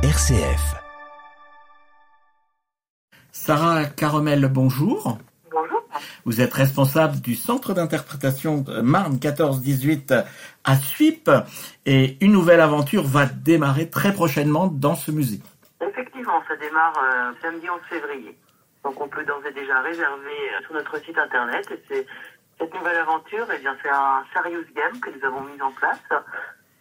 RCF. 0.00 0.76
Sarah 3.32 3.86
Caromel, 3.86 4.46
bonjour. 4.46 5.18
Bonjour. 5.50 5.82
Vous 6.24 6.40
êtes 6.40 6.54
responsable 6.54 7.20
du 7.20 7.34
centre 7.34 7.74
d'interprétation 7.74 8.58
de 8.58 8.80
Marne 8.80 9.16
14-18 9.16 10.24
à 10.62 10.76
Suip 10.76 11.28
et 11.84 12.16
une 12.24 12.30
nouvelle 12.30 12.60
aventure 12.60 13.02
va 13.02 13.26
démarrer 13.26 13.90
très 13.90 14.12
prochainement 14.12 14.68
dans 14.68 14.94
ce 14.94 15.10
musée. 15.10 15.40
Effectivement, 15.80 16.44
ça 16.46 16.54
démarre 16.54 16.94
euh, 17.02 17.32
samedi 17.42 17.68
11 17.68 17.80
février. 17.90 18.38
Donc 18.84 19.00
on 19.00 19.08
peut 19.08 19.24
d'ores 19.24 19.44
et 19.50 19.52
déjà 19.52 19.80
réserver 19.80 20.06
euh, 20.06 20.62
sur 20.64 20.74
notre 20.74 20.96
site 21.04 21.18
internet. 21.18 21.68
Et 21.72 21.82
c'est 21.88 22.06
cette 22.60 22.72
nouvelle 22.72 22.98
aventure, 22.98 23.48
eh 23.52 23.58
bien 23.58 23.76
c'est 23.82 23.90
un 23.90 24.24
serious 24.32 24.64
game 24.76 25.00
que 25.00 25.10
nous 25.10 25.24
avons 25.24 25.42
mis 25.42 25.60
en 25.60 25.72
place. 25.72 25.98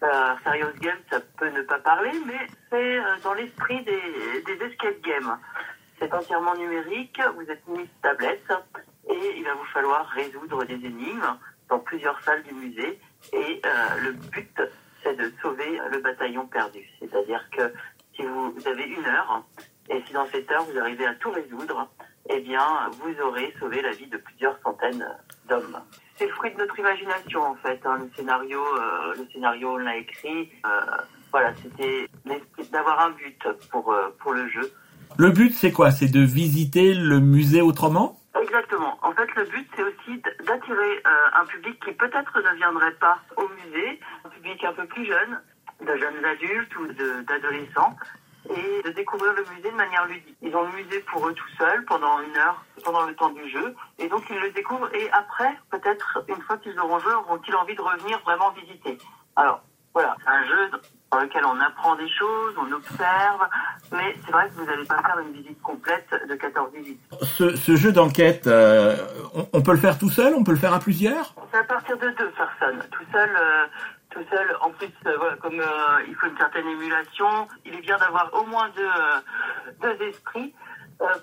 Euh, 0.03 0.35
serious 0.43 0.73
game, 0.79 0.97
ça 1.09 1.19
peut 1.37 1.49
ne 1.49 1.61
pas 1.63 1.79
parler, 1.79 2.11
mais 2.25 2.47
c'est 2.69 2.99
euh, 2.99 3.03
dans 3.23 3.33
l'esprit 3.33 3.83
des, 3.83 4.43
des 4.45 4.65
escape 4.65 5.01
games. 5.01 5.39
C'est 5.99 6.13
entièrement 6.13 6.55
numérique, 6.55 7.19
vous 7.35 7.49
êtes 7.49 7.67
mis 7.67 7.87
tablette 8.03 8.53
et 9.09 9.37
il 9.37 9.43
va 9.43 9.55
vous 9.55 9.65
falloir 9.65 10.05
résoudre 10.09 10.65
des 10.65 10.75
énigmes 10.75 11.37
dans 11.69 11.79
plusieurs 11.79 12.21
salles 12.23 12.43
du 12.43 12.53
musée. 12.53 12.99
Et 13.33 13.61
euh, 13.65 13.69
le 14.03 14.11
but, 14.11 14.61
c'est 15.01 15.15
de 15.15 15.31
sauver 15.41 15.79
le 15.91 15.99
bataillon 15.99 16.45
perdu. 16.45 16.87
C'est-à-dire 16.99 17.43
que 17.51 17.73
si 18.15 18.21
vous 18.21 18.53
avez 18.67 18.83
une 18.83 19.05
heure, 19.05 19.43
et 19.89 20.03
si 20.05 20.13
dans 20.13 20.27
cette 20.27 20.51
heure 20.51 20.63
vous 20.63 20.77
arrivez 20.77 21.07
à 21.07 21.15
tout 21.15 21.31
résoudre, 21.31 21.89
eh 22.29 22.39
bien, 22.41 22.89
vous 23.01 23.13
aurez 23.27 23.53
sauvé 23.59 23.81
la 23.81 23.91
vie 23.91 24.07
de 24.07 24.17
plusieurs 24.17 24.57
centaines 24.63 25.05
d'hommes. 25.47 25.77
C'est 26.15 26.25
le 26.25 26.33
fruit 26.33 26.51
de 26.53 26.57
notre 26.57 26.77
imagination, 26.79 27.41
en 27.43 27.55
fait. 27.55 27.79
hein. 27.85 27.99
Le 28.01 28.09
scénario, 28.15 28.59
euh, 28.59 29.13
le 29.17 29.27
scénario, 29.31 29.73
on 29.73 29.77
l'a 29.77 29.97
écrit. 29.97 30.51
euh, 30.65 30.69
voilà, 31.31 31.53
c'était 31.61 32.07
l'esprit 32.25 32.67
d'avoir 32.69 32.99
un 33.01 33.11
but 33.11 33.39
pour 33.69 33.91
euh, 33.91 34.09
pour 34.19 34.33
le 34.33 34.47
jeu. 34.49 34.71
Le 35.17 35.29
but, 35.29 35.53
c'est 35.53 35.71
quoi? 35.71 35.91
C'est 35.91 36.07
de 36.11 36.21
visiter 36.21 36.93
le 36.93 37.19
musée 37.19 37.61
autrement? 37.61 38.17
Exactement. 38.41 38.97
En 39.01 39.11
fait, 39.13 39.27
le 39.35 39.43
but, 39.45 39.67
c'est 39.75 39.83
aussi 39.83 40.21
d'attirer 40.45 41.03
un 41.33 41.45
public 41.45 41.83
qui 41.83 41.91
peut-être 41.93 42.37
ne 42.39 42.55
viendrait 42.57 42.93
pas 42.93 43.17
au 43.35 43.47
musée, 43.49 43.99
un 44.25 44.29
public 44.29 44.63
un 44.63 44.73
peu 44.73 44.85
plus 44.85 45.05
jeune, 45.05 45.39
de 45.81 45.95
jeunes 45.97 46.23
adultes 46.25 46.75
ou 46.77 46.87
d'adolescents, 47.23 47.95
et 48.49 48.81
de 48.83 48.91
découvrir 48.91 49.33
le 49.33 49.43
musée 49.53 49.71
de 49.71 49.75
manière 49.75 50.05
ludique. 50.05 50.37
Ils 50.41 50.55
ont 50.55 50.63
le 50.63 50.71
musée 50.71 50.99
pour 51.01 51.27
eux 51.27 51.33
tout 51.33 51.49
seuls 51.57 51.83
pendant 51.85 52.19
une 52.21 52.35
heure, 52.37 52.63
pendant 52.83 53.05
le 53.05 53.15
temps 53.15 53.29
du 53.29 53.49
jeu, 53.49 53.75
et 53.99 54.07
donc 54.07 54.23
ils 54.29 54.39
le 54.39 54.51
découvrent, 54.51 54.93
et 54.93 55.09
après, 55.11 55.57
peut-être, 55.69 56.23
une 56.27 56.41
fois 56.41 56.57
qu'ils 56.57 56.79
auront 56.79 56.99
joué, 56.99 57.13
auront-ils 57.13 57.55
envie 57.55 57.75
de 57.75 57.81
revenir 57.81 58.19
vraiment 58.21 58.51
visiter. 58.51 58.97
Alors, 59.35 59.61
voilà, 59.93 60.15
c'est 60.23 60.29
un 60.29 60.47
jeu 60.47 60.71
dans 61.11 61.19
lequel 61.21 61.45
on 61.45 61.59
apprend 61.61 61.95
des 61.95 62.09
choses, 62.09 62.55
on 62.57 62.71
observe, 62.71 63.47
mais 63.91 64.15
c'est 64.25 64.31
vrai 64.31 64.47
que 64.49 64.53
vous 64.55 64.65
n'allez 64.65 64.85
pas 64.85 65.01
faire 65.01 65.19
une 65.19 65.31
visite 65.31 65.61
complète 65.61 66.07
de 66.27 66.35
14 66.35 66.71
visites. 66.73 66.99
ce, 67.21 67.55
ce 67.55 67.75
jeu 67.75 67.91
d'enquête, 67.91 68.47
euh, 68.47 68.95
on, 69.33 69.47
on 69.53 69.61
peut 69.61 69.71
le 69.71 69.77
faire 69.77 69.97
tout 69.97 70.09
seul 70.09 70.33
On 70.35 70.43
peut 70.43 70.51
le 70.51 70.57
faire 70.57 70.73
à 70.73 70.79
plusieurs? 70.79 71.33
C'est 71.51 71.59
à 71.59 71.63
partir 71.63 71.97
de 71.97 72.09
deux 72.09 72.31
personnes. 72.31 72.83
Tout 72.91 73.05
seul, 73.13 73.29
euh, 73.29 73.65
tout 74.09 74.23
seul. 74.29 74.57
En 74.61 74.69
plus, 74.71 74.91
euh, 75.05 75.15
voilà, 75.17 75.37
comme 75.37 75.61
il 76.07 76.15
faut 76.15 76.27
une 76.27 76.37
certaine 76.37 76.67
émulation, 76.67 77.47
il 77.65 77.73
est 77.75 77.81
bien 77.81 77.97
d'avoir 77.97 78.29
au 78.33 78.45
moins 78.45 78.69
deux, 78.75 78.89
deux 79.81 80.05
esprits 80.05 80.53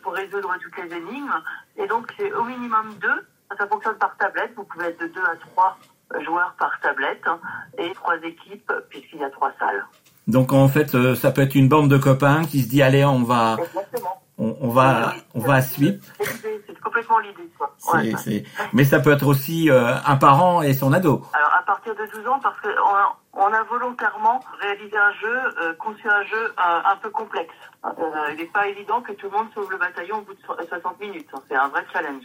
pour 0.03 0.15
résoudre 0.15 0.55
toutes 0.63 0.77
les 0.85 0.97
énigmes. 0.97 1.35
Et 1.77 1.87
donc, 1.87 2.07
c'est 2.17 2.33
au 2.33 2.45
minimum 2.45 2.95
deux. 3.01 3.27
Ça 3.59 3.67
fonctionne 3.69 3.97
par 3.99 4.17
tablette. 4.17 4.53
Vous 4.57 4.65
pouvez 4.65 4.87
être 4.87 5.01
de 5.01 5.07
deux 5.09 5.23
à 5.25 5.37
trois 5.37 5.77
joueurs 6.25 6.55
par 6.59 6.79
tablette 6.83 7.23
hein, 7.27 7.39
et 7.79 7.93
trois 7.95 8.17
équipes 8.17 8.73
puisqu'il 8.89 9.21
y 9.21 9.25
a 9.25 9.31
trois 9.31 9.53
salles. 9.59 9.85
Donc 10.27 10.53
en 10.53 10.69
fait, 10.69 10.95
euh, 10.95 11.15
ça 11.15 11.31
peut 11.31 11.43
être 11.43 11.55
une 11.55 11.69
bande 11.69 11.89
de 11.91 11.99
copains 11.99 12.45
qui 12.45 12.63
se 12.63 12.69
dit 12.69 12.83
allez, 12.83 13.05
on 13.05 13.23
va, 13.23 13.57
Exactement. 13.59 14.23
on, 14.39 14.57
on 14.61 14.69
va, 14.69 15.15
on 15.35 15.41
va 15.41 15.55
à. 15.55 15.63
C'est 15.63 16.81
complètement 16.83 17.19
l'idée. 17.19 17.49
Ouais. 17.93 18.45
Mais 18.73 18.85
ça 18.85 19.01
peut 19.01 19.13
être 19.13 19.27
aussi 19.27 19.71
euh, 19.71 19.95
un 20.07 20.17
parent 20.17 20.63
et 20.63 20.73
son 20.73 20.93
ado. 20.93 21.23
Alors 21.33 21.51
partir 21.65 21.95
de 21.95 22.07
12 22.07 22.27
ans, 22.29 22.39
parce 22.41 22.59
qu'on 22.61 22.69
a, 22.95 23.17
on 23.35 23.53
a 23.53 23.63
volontairement 23.65 24.41
réalisé 24.61 24.97
un 24.97 25.13
jeu, 25.13 25.39
euh, 25.61 25.75
conçu 25.75 26.09
un 26.09 26.23
jeu 26.25 26.45
euh, 26.59 26.81
un 26.85 26.97
peu 26.97 27.11
complexe. 27.11 27.55
Euh, 27.85 27.91
il 28.33 28.37
n'est 28.37 28.45
pas 28.47 28.67
évident 28.69 29.01
que 29.03 29.13
tout 29.13 29.29
le 29.31 29.37
monde 29.37 29.49
sauve 29.55 29.71
le 29.71 29.77
bataillon 29.77 30.19
au 30.19 30.23
bout 30.23 30.35
de 30.35 30.41
so- 30.47 30.57
60 30.69 31.01
minutes. 31.01 31.29
hein. 31.35 31.43
C'est 31.49 31.57
un 31.57 31.69
vrai 31.69 31.85
challenge. 31.93 32.25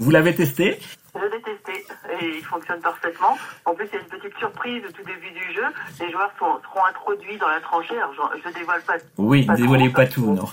Vous 0.00 0.10
l'avez 0.10 0.34
testé? 0.34 0.80
Je 1.14 1.26
l'ai 1.26 1.42
testé 1.42 1.84
et 2.20 2.38
il 2.38 2.44
fonctionne 2.44 2.80
parfaitement. 2.80 3.36
En 3.66 3.74
plus, 3.74 3.86
il 3.92 3.94
y 3.94 3.98
a 3.98 4.00
une 4.00 4.08
petite 4.08 4.36
surprise 4.38 4.82
au 4.88 4.92
tout 4.92 5.02
début 5.04 5.30
du 5.30 5.52
jeu. 5.52 5.64
Les 6.00 6.10
joueurs 6.10 6.30
sont, 6.38 6.58
seront 6.62 6.84
introduits 6.86 7.36
dans 7.38 7.48
la 7.48 7.60
tranchée. 7.60 7.96
Alors, 7.98 8.32
je 8.42 8.48
ne 8.48 8.54
dévoile 8.54 8.82
pas 8.82 8.94
Oui, 9.18 9.44
Pas 9.46 9.54
dévoilez 9.54 9.90
pas 9.90 10.06
tout, 10.06 10.26
non. 10.32 10.46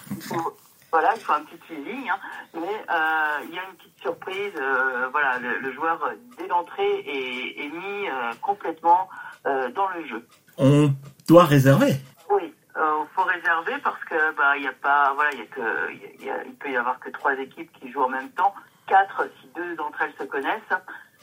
Il 0.90 0.92
voilà, 0.92 1.14
il 1.16 1.22
faut 1.22 1.34
un 1.34 1.44
petit 1.44 1.58
teasing, 1.68 2.10
hein. 2.10 2.20
mais 2.56 2.62
euh, 2.90 3.44
il 3.48 3.54
y 3.56 3.60
a 3.60 3.64
une 3.70 3.76
petite 3.78 4.00
surprise. 4.02 4.54
euh, 4.58 5.08
voilà, 5.12 5.38
le, 5.40 5.60
le 5.60 5.72
joueur 5.74 6.00
dès 6.38 6.48
l'entrée 6.48 7.00
est, 7.06 7.66
est 7.66 7.70
mis 7.70 8.10
euh, 8.10 8.32
complètement 8.42 9.08
euh, 9.46 9.70
dans 9.72 9.88
le 9.90 10.06
jeu. 10.06 10.28
On 10.58 10.90
doit 11.28 11.46
réserver. 11.46 11.94
Oui, 12.32 12.54
euh, 12.78 13.04
faut 13.16 13.24
réserver 13.24 13.78
parce 13.84 14.04
que 14.06 14.36
bah 14.36 14.58
il 14.58 14.64
y 14.64 14.68
a 14.68 14.74
pas, 14.74 15.14
voilà, 15.14 15.32
il 15.34 15.40
y 15.40 15.44
a 15.44 15.46
que, 15.46 15.92
il 15.92 16.12
il 16.20 16.26
y 16.26 16.30
a- 16.32 16.44
il 16.44 16.54
peut 16.56 16.70
y 16.72 16.76
avoir 16.78 17.00
que 17.00 17.10
trois 17.12 17.34
équipes 17.34 17.72
qui 17.80 17.92
jouent 17.92 18.04
en 18.04 18.10
même 18.10 18.30
temps, 18.32 18.54
quatre 18.88 19.28
si 19.40 19.48
deux 19.56 19.76
d'entre 19.76 20.02
elles 20.02 20.14
se 20.18 20.24
connaissent. 20.24 20.74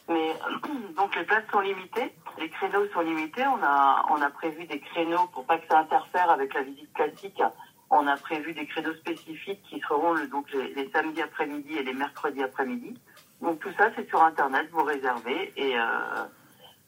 Mais 0.08 0.36
donc 0.96 1.14
les 1.16 1.24
places 1.24 1.44
sont 1.52 1.60
limitées, 1.60 2.12
les 2.38 2.48
créneaux 2.50 2.86
sont 2.94 3.00
limités. 3.00 3.44
On 3.46 3.62
a 3.64 4.06
on 4.10 4.22
a 4.22 4.30
prévu 4.30 4.64
des 4.66 4.78
créneaux 4.80 5.26
pour 5.32 5.44
pas 5.44 5.58
que 5.58 5.66
ça 5.68 5.80
interfère 5.80 6.30
avec 6.30 6.54
la 6.54 6.62
visite 6.62 6.92
classique. 6.94 7.42
On 7.90 8.06
a 8.06 8.16
prévu 8.16 8.52
des 8.52 8.66
créneaux 8.66 8.94
spécifiques 8.94 9.62
qui 9.70 9.80
seront 9.80 10.12
le, 10.14 10.26
donc 10.26 10.50
les, 10.52 10.74
les 10.74 10.90
samedis 10.90 11.22
après-midi 11.22 11.74
et 11.78 11.82
les 11.84 11.94
mercredis 11.94 12.42
après-midi. 12.42 12.94
Donc 13.40 13.60
tout 13.60 13.70
ça 13.78 13.90
c'est 13.94 14.08
sur 14.08 14.22
internet, 14.22 14.68
vous 14.72 14.82
réservez 14.82 15.52
et 15.56 15.78
euh, 15.78 16.24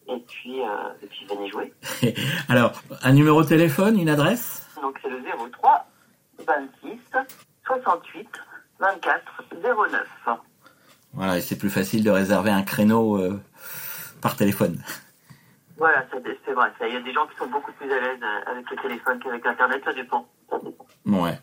et 0.08 0.18
puis 0.26 0.60
euh, 0.62 0.66
et 1.02 1.06
puis 1.06 1.26
venez 1.28 1.48
jouer. 1.50 1.72
Alors, 2.48 2.72
un 3.02 3.12
numéro 3.12 3.42
de 3.42 3.48
téléphone, 3.48 3.98
une 3.98 4.08
adresse? 4.08 4.66
Donc 4.82 4.98
c'est 5.02 5.10
le 5.10 5.22
03 5.22 5.86
26 6.46 6.98
68 7.66 8.28
24 8.80 9.44
09. 9.62 10.36
Voilà, 11.12 11.38
et 11.38 11.40
c'est 11.40 11.58
plus 11.58 11.70
facile 11.70 12.04
de 12.04 12.10
réserver 12.10 12.50
un 12.50 12.62
créneau 12.62 13.18
euh, 13.18 13.40
par 14.20 14.36
téléphone. 14.36 14.82
Voilà, 15.76 16.04
c'est 16.12 16.22
c'est 16.44 16.52
vrai. 16.52 16.72
ça. 16.78 16.88
Il 16.88 16.94
y 16.94 16.96
a 16.96 17.02
des 17.02 17.12
gens 17.12 17.26
qui 17.26 17.36
sont 17.36 17.46
beaucoup 17.46 17.72
plus 17.72 17.90
à 17.92 18.00
l'aise 18.00 18.20
avec 18.46 18.68
le 18.70 18.76
téléphone 18.78 19.20
qu'avec 19.20 19.46
Internet, 19.46 19.82
ça 19.84 19.92
dépend. 19.92 20.26
Ouais. 21.06 21.38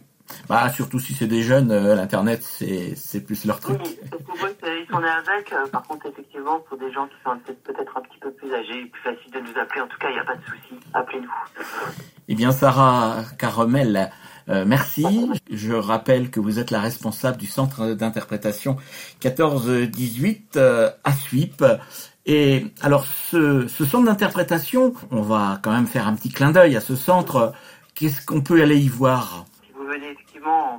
Bah, 0.49 0.69
surtout 0.71 0.99
si 0.99 1.13
c'est 1.13 1.27
des 1.27 1.43
jeunes, 1.43 1.71
euh, 1.71 1.93
l'internet 1.95 2.41
c'est 2.41 3.21
plus 3.21 3.45
leur 3.45 3.59
truc. 3.59 3.79
Oui, 3.83 3.99
pour 4.25 4.35
eux, 4.45 4.55
ils 4.63 4.87
sont 4.91 4.99
nés 4.99 5.07
avec. 5.07 5.53
euh, 5.53 5.67
Par 5.71 5.83
contre, 5.83 6.07
effectivement, 6.07 6.59
pour 6.67 6.77
des 6.79 6.91
gens 6.91 7.05
qui 7.07 7.13
sont 7.23 7.37
peut-être 7.63 7.97
un 7.97 8.01
petit 8.01 8.17
peu 8.19 8.31
plus 8.31 8.51
âgés, 8.53 8.85
plus 8.85 9.01
facile 9.03 9.31
de 9.31 9.39
nous 9.39 9.59
appeler. 9.61 9.81
En 9.81 9.87
tout 9.87 9.97
cas, 9.99 10.09
il 10.09 10.13
n'y 10.13 10.19
a 10.19 10.25
pas 10.25 10.35
de 10.35 10.41
souci. 10.43 10.83
Appelez-nous. 10.95 11.29
Eh 12.27 12.33
bien, 12.35 12.51
Sarah 12.51 13.23
Caromel, 13.37 14.09
euh, 14.49 14.65
merci. 14.65 15.29
Je 15.51 15.73
rappelle 15.73 16.31
que 16.31 16.39
vous 16.39 16.57
êtes 16.57 16.71
la 16.71 16.79
responsable 16.81 17.37
du 17.37 17.45
centre 17.47 17.93
d'interprétation 17.93 18.77
14-18 19.21 20.41
euh, 20.55 20.89
à 21.03 21.13
Suip. 21.13 21.63
Et 22.27 22.65
alors, 22.81 23.05
ce, 23.05 23.67
ce 23.67 23.85
centre 23.85 24.05
d'interprétation, 24.05 24.95
on 25.11 25.21
va 25.21 25.59
quand 25.61 25.71
même 25.71 25.85
faire 25.85 26.07
un 26.07 26.15
petit 26.15 26.29
clin 26.31 26.51
d'œil 26.51 26.75
à 26.75 26.81
ce 26.81 26.95
centre. 26.95 27.53
Qu'est-ce 27.95 28.25
qu'on 28.25 28.41
peut 28.41 28.61
aller 28.61 28.77
y 28.77 28.89
voir? 28.89 29.45
En 30.43 30.77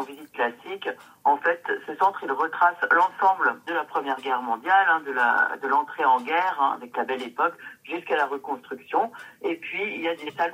visite, 0.00 0.32
classique, 0.32 0.88
en 1.24 1.36
fait, 1.38 1.62
ce 1.86 1.94
centre, 1.96 2.20
il 2.22 2.32
retrace 2.32 2.76
l'ensemble 2.90 3.60
de 3.66 3.74
la 3.74 3.84
Première 3.84 4.20
Guerre 4.20 4.42
mondiale, 4.42 4.86
hein, 4.88 5.00
de 5.00 5.68
l'entrée 5.68 6.04
en 6.04 6.20
guerre, 6.20 6.56
hein, 6.60 6.72
avec 6.76 6.96
la 6.96 7.04
Belle 7.04 7.22
Époque, 7.22 7.54
jusqu'à 7.84 8.16
la 8.16 8.26
reconstruction. 8.26 9.10
Et 9.42 9.56
puis, 9.56 9.94
il 9.94 10.02
y 10.02 10.08
a 10.08 10.14
des 10.14 10.30
salles, 10.32 10.52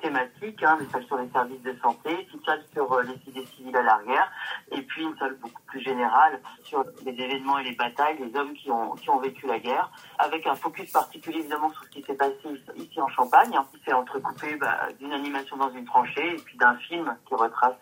thématiques, 0.00 0.62
hein, 0.62 0.76
des 0.80 0.86
salles 0.86 1.04
sur 1.04 1.18
les 1.18 1.28
services 1.30 1.62
de 1.62 1.76
santé, 1.82 2.28
une 2.32 2.44
salle 2.44 2.64
sur 2.72 2.92
euh, 2.92 3.02
les 3.02 3.30
idées 3.30 3.46
civiles 3.46 3.76
à 3.76 3.82
l'arrière, 3.82 4.30
et 4.72 4.82
puis 4.82 5.02
une 5.02 5.16
salle 5.18 5.34
beaucoup 5.36 5.62
plus 5.66 5.80
générale 5.80 6.40
sur 6.62 6.84
les 7.04 7.12
événements 7.12 7.58
et 7.58 7.64
les 7.64 7.74
batailles, 7.74 8.18
les 8.18 8.38
hommes 8.38 8.54
qui 8.54 8.70
ont 8.70 9.18
vécu 9.20 9.46
la 9.46 9.58
guerre, 9.58 9.90
avec 10.18 10.46
un 10.46 10.54
focus 10.54 10.90
particulier 10.90 11.38
évidemment 11.38 11.70
sur 11.70 11.84
ce 11.84 11.90
qui 11.90 12.02
s'est 12.02 12.14
passé 12.14 12.34
ici 12.76 13.00
en 13.00 13.08
Champagne, 13.08 13.50
hein, 13.54 13.66
qui 13.72 13.80
s'est 13.82 13.92
entrecoupé 13.92 14.56
bah, 14.56 14.88
d'une 14.98 15.12
animation 15.12 15.56
dans 15.56 15.70
une 15.70 15.84
tranchée 15.84 16.34
et 16.34 16.36
puis 16.36 16.56
d'un 16.56 16.76
film 16.76 17.16
qui 17.26 17.34
retrace 17.34 17.76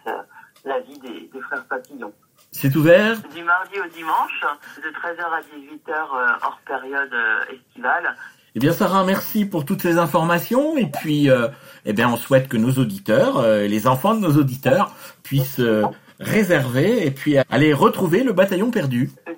la 0.64 0.80
vie 0.80 0.98
des, 0.98 1.30
des 1.32 1.40
frères 1.40 1.64
Papillon. 1.64 2.12
C'est 2.52 2.74
ouvert 2.74 3.20
Du 3.34 3.42
mardi 3.42 3.78
au 3.78 3.88
dimanche, 3.88 4.44
de 4.78 4.88
13h 4.88 5.20
à 5.20 5.40
18h 5.40 5.90
euh, 5.90 6.28
hors 6.42 6.60
période 6.66 7.12
euh, 7.12 7.54
estivale. 7.54 8.14
Eh 8.54 8.58
bien, 8.58 8.72
Sarah, 8.72 9.04
merci 9.04 9.44
pour 9.44 9.66
toutes 9.66 9.82
ces 9.82 9.98
informations. 9.98 10.78
Et 10.78 10.86
puis, 10.86 11.28
euh, 11.28 11.48
eh 11.84 11.92
bien, 11.92 12.08
on 12.08 12.16
souhaite 12.16 12.48
que 12.48 12.56
nos 12.56 12.72
auditeurs, 12.72 13.36
euh, 13.36 13.66
les 13.66 13.86
enfants 13.86 14.14
de 14.14 14.20
nos 14.20 14.38
auditeurs, 14.38 14.94
puissent 15.22 15.60
euh, 15.60 15.82
réserver 16.20 17.06
et 17.06 17.10
puis 17.10 17.36
aller 17.50 17.74
retrouver 17.74 18.22
le 18.22 18.32
bataillon 18.32 18.70
perdu. 18.70 19.10
C'est 19.26 19.36